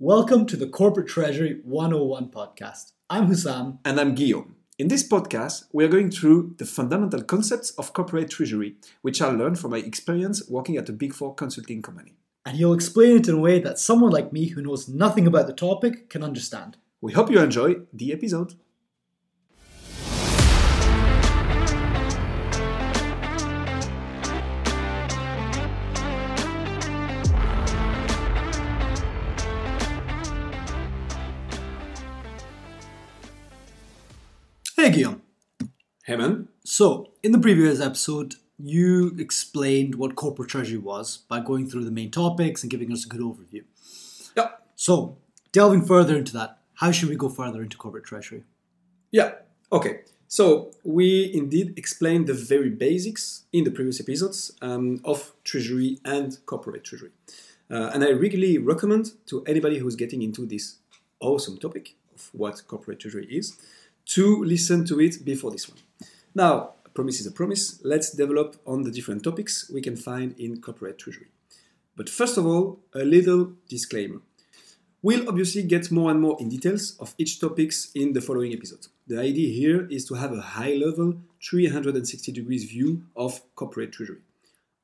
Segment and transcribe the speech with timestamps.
[0.00, 2.90] Welcome to the Corporate Treasury 101 podcast.
[3.08, 3.78] I'm Hussam.
[3.84, 4.56] And I'm Guillaume.
[4.76, 9.28] In this podcast, we are going through the fundamental concepts of corporate treasury, which I
[9.28, 12.16] learned from my experience working at a Big Four consulting company.
[12.44, 15.46] And he'll explain it in a way that someone like me who knows nothing about
[15.46, 16.76] the topic can understand.
[17.00, 18.54] We hope you enjoy the episode.
[36.06, 36.48] Hey man.
[36.66, 41.90] So, in the previous episode, you explained what corporate treasury was by going through the
[41.90, 43.64] main topics and giving us a good overview.
[44.36, 44.48] Yeah.
[44.76, 45.16] So,
[45.50, 48.44] delving further into that, how should we go further into corporate treasury?
[49.12, 49.36] Yeah.
[49.72, 50.00] Okay.
[50.28, 56.36] So we indeed explained the very basics in the previous episodes um, of treasury and
[56.44, 57.12] corporate treasury.
[57.70, 60.80] Uh, and I really recommend to anybody who's getting into this
[61.20, 63.56] awesome topic of what corporate treasury is
[64.06, 65.78] to listen to it before this one.
[66.34, 67.80] Now, promise is a promise.
[67.84, 71.26] Let's develop on the different topics we can find in corporate treasury.
[71.96, 74.20] But first of all, a little disclaimer.
[75.02, 78.86] We'll obviously get more and more in details of each topics in the following episode.
[79.06, 81.14] The idea here is to have a high level
[81.46, 84.22] 360 degrees view of corporate treasury.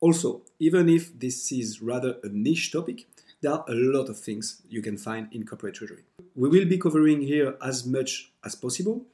[0.00, 3.06] Also, even if this is rather a niche topic,
[3.40, 6.04] there are a lot of things you can find in corporate treasury.
[6.34, 9.06] We will be covering here as much as possible,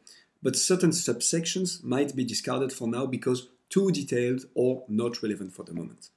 [0.42, 5.64] but certain subsections might be discarded for now because too detailed or not relevant for
[5.64, 6.11] the moment.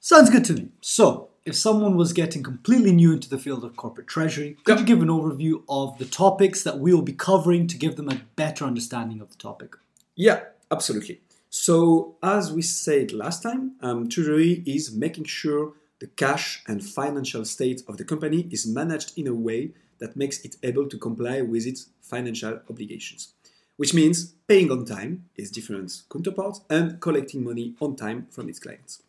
[0.00, 0.68] Sounds good to me.
[0.80, 4.80] So, if someone was getting completely new into the field of corporate treasury, could Yeah.
[4.80, 8.08] you give an overview of the topics that we will be covering to give them
[8.08, 9.76] a better understanding of the topic?
[10.14, 11.20] Yeah, absolutely.
[11.48, 17.44] So, as we said last time, um, treasury is making sure the cash and financial
[17.44, 21.40] state of the company is managed in a way that makes it able to comply
[21.42, 23.34] with its financial obligations,
[23.76, 28.58] which means paying on time its different counterparts and collecting money on time from its
[28.58, 29.02] clients.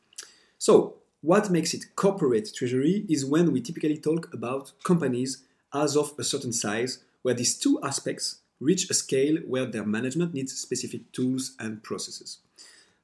[0.58, 5.44] So, what makes it corporate treasury is when we typically talk about companies
[5.74, 10.34] as of a certain size, where these two aspects reach a scale where their management
[10.34, 12.40] needs specific tools and processes.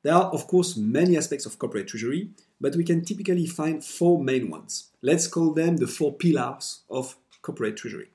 [0.04, 2.30] There are, of course, many aspects of corporate treasury,
[2.62, 4.90] but we can typically find four main ones.
[5.02, 7.16] Let's call them the four pillars of
[7.48, 8.10] corporate treasury,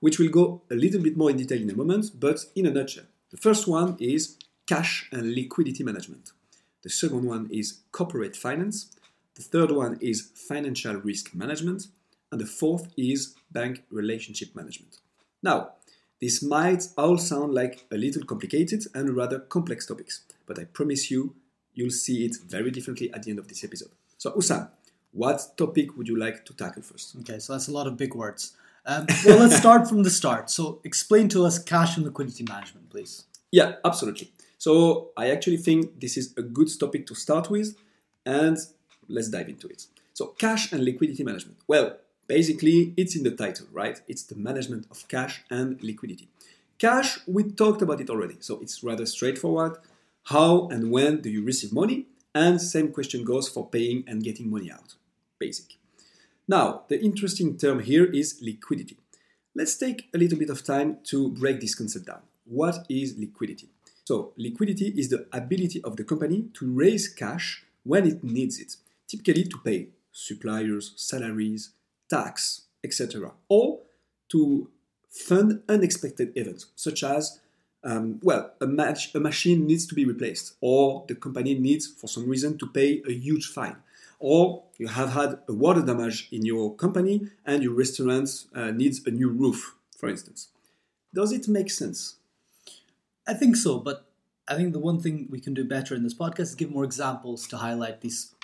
[0.00, 2.70] which will go a little bit more in detail in a moment, but in a
[2.70, 3.08] nutshell.
[3.30, 4.36] The first one is
[4.66, 6.32] cash and liquidity management.
[6.82, 8.76] The second one is corporate finance.
[9.36, 11.88] The third one is financial risk management.
[12.30, 14.98] And the fourth is bank relationship management.
[15.42, 15.58] Now,
[16.20, 21.10] this might all sound like a little complicated and rather complex topics, but I promise
[21.10, 21.34] you,
[21.72, 23.92] you'll see it very differently at the end of this episode.
[24.18, 24.68] So, Hussam,
[25.12, 27.16] what topic would you like to tackle first?
[27.20, 28.56] Okay, so that's a lot of big words.
[28.86, 30.50] Um, well, let's start from the start.
[30.50, 33.24] So, explain to us cash and liquidity management, please.
[33.50, 34.30] Yeah, absolutely.
[34.58, 37.76] So I actually think this is a good topic to start with,
[38.26, 38.58] and
[39.08, 39.86] let's dive into it.
[40.12, 41.58] So, cash and liquidity management.
[41.66, 41.96] Well,
[42.26, 44.00] basically, it's in the title, right?
[44.06, 46.28] It's the management of cash and liquidity.
[46.78, 49.78] Cash, we talked about it already, so it's rather straightforward.
[50.24, 52.06] How and when do you receive money?
[52.34, 54.94] And same question goes for paying and getting money out.
[55.38, 55.76] Basic.
[56.46, 58.98] Now, the interesting term here is liquidity.
[59.54, 62.20] Let's take a little bit of time to break this concept down.
[62.44, 63.68] What is liquidity?
[64.04, 68.76] So, liquidity is the ability of the company to raise cash when it needs it,
[69.08, 71.70] typically to pay suppliers, salaries,
[72.10, 73.80] tax, etc., or
[74.28, 74.68] to
[75.08, 77.40] fund unexpected events, such as,
[77.84, 82.08] um, well, a, match, a machine needs to be replaced, or the company needs, for
[82.08, 83.76] some reason, to pay a huge fine,
[84.24, 89.06] or you have had a water damage in your company and your restaurant uh, needs
[89.06, 90.48] a new roof, for instance.
[91.12, 92.16] Does it make sense?
[93.28, 94.06] I think so, but
[94.48, 96.84] I think the one thing we can do better in this podcast is give more
[96.84, 98.34] examples to highlight these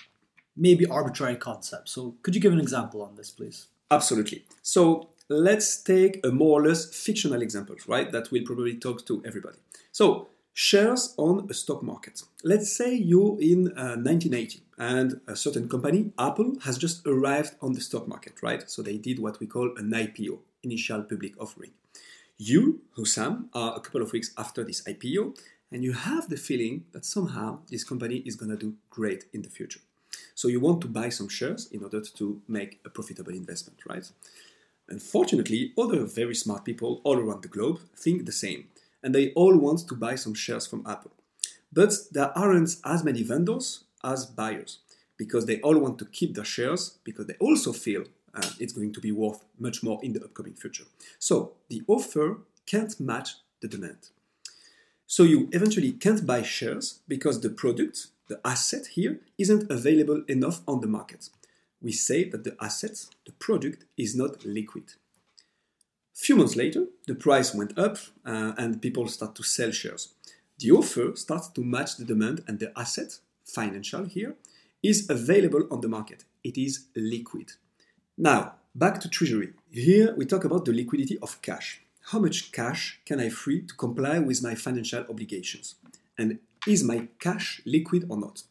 [0.55, 1.93] maybe arbitrary concepts.
[1.93, 3.69] So, could you give an example on this, please?
[3.91, 4.45] Absolutely.
[4.61, 8.13] So let's take a more or less fictional example, right?
[8.13, 9.57] That will probably talk to everybody.
[9.93, 12.23] So shares on a stock market.
[12.45, 17.73] Let's say you're in uh, 1980 and a certain company, Apple, has just arrived on
[17.75, 18.69] the stock market, right?
[18.71, 21.73] So they did what we call an IPO, initial public offering.
[22.39, 25.39] You, Hussam, are a couple of weeks after this IPO,
[25.71, 29.43] and you have the feeling that somehow this company is going to do great in
[29.43, 29.81] the future.
[30.35, 34.11] So you want to buy some shares in order to make a profitable investment, right?
[34.89, 38.69] Unfortunately, other very smart people all around the globe think the same,
[39.03, 41.13] and they all want to buy some shares from Apple.
[41.73, 44.79] But there aren't as many vendors as buyers
[45.17, 48.05] because they all want to keep their shares because they also feel
[48.35, 50.85] uh, it's going to be worth much more in the upcoming future.
[51.19, 54.11] So the offer can't match the demand.
[55.07, 60.61] So you eventually can't buy shares because the product, the asset here, isn't available enough
[60.69, 61.29] on the market.
[61.83, 64.95] We say that the asset, the product, is not liquid.
[66.21, 67.97] Few months later, the price went up
[68.27, 70.13] uh, and people start to sell shares.
[70.59, 74.37] The offer starts to match the demand and the asset, financial here,
[74.83, 76.27] is available on the market.
[76.45, 77.53] It is liquid.
[78.19, 79.55] Now, back to treasury.
[79.71, 81.81] Here we talk about the liquidity of cash.
[82.11, 85.77] How much cash can I free to comply with my financial obligations?
[86.19, 88.43] And is my cash liquid or not?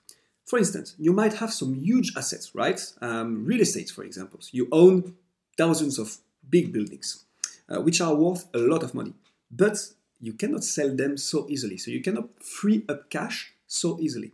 [0.44, 2.82] For instance, you might have some huge assets, right?
[3.00, 4.40] Um, real estate, for example.
[4.52, 5.14] You own
[5.56, 6.18] thousands of
[6.50, 7.26] big buildings,
[7.70, 9.14] uh, which are worth a lot of money,
[9.52, 9.78] but
[10.20, 11.78] you cannot sell them so easily.
[11.78, 14.34] So you cannot free up cash so easily.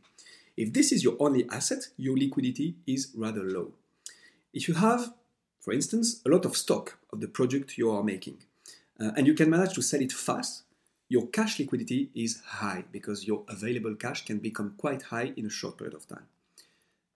[0.57, 3.73] If this is your only asset, your liquidity is rather low.
[4.53, 5.13] If you have,
[5.59, 8.37] for instance, a lot of stock of the product you are making,
[8.99, 10.63] uh, and you can manage to sell it fast,
[11.09, 15.49] your cash liquidity is high because your available cash can become quite high in a
[15.49, 16.25] short period of time.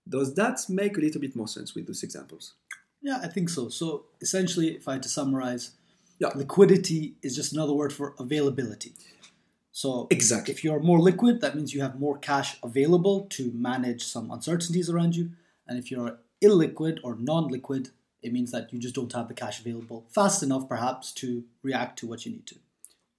[0.07, 2.54] Does that make a little bit more sense with those examples?
[3.01, 3.69] Yeah, I think so.
[3.69, 5.71] So essentially, if I had to summarize,
[6.19, 6.30] Yeah.
[6.36, 8.94] liquidity is just another word for availability.
[9.71, 10.54] So Exactly.
[10.54, 14.89] if you're more liquid, that means you have more cash available to manage some uncertainties
[14.89, 15.31] around you.
[15.68, 17.89] And if you're illiquid or non-liquid,
[18.21, 22.00] it means that you just don't have the cash available fast enough, perhaps, to react
[22.00, 22.56] to what you need to.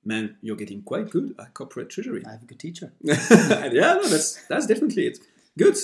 [0.05, 2.23] Man, you're getting quite good at corporate treasury.
[2.26, 2.93] I have a good teacher.
[3.02, 5.19] yeah, no, that's that's definitely it.
[5.58, 5.76] Good.